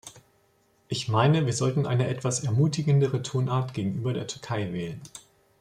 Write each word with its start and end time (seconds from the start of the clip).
Ich 0.87 1.09
meine, 1.09 1.45
wir 1.45 1.53
sollten 1.53 1.85
eine 1.85 2.07
etwas 2.07 2.43
ermutigendere 2.43 3.21
Tonart 3.21 3.75
gegenüber 3.75 4.13
der 4.13 4.25
Türkei 4.25 4.73
wählen. 4.73 4.99